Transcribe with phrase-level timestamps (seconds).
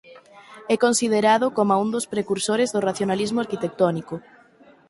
[0.73, 4.15] É considerado coma un dos precursores do racionalismo arquitectónico.